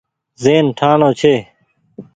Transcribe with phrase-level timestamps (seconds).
[0.41, 1.33] زهين ٺآڻو ڇي۔